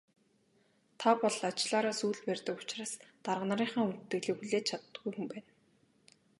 Та 0.99 1.09
бол 1.21 1.37
ажлаараа 1.49 1.95
сүүл 1.99 2.19
барьдаг 2.27 2.55
учраас 2.63 2.93
дарга 3.25 3.45
нарынхаа 3.49 3.85
хүндэтгэлийг 3.87 4.37
хүлээж 4.39 4.65
чаддаггүй 4.69 5.11
хүн 5.13 5.25
байна. 5.33 5.49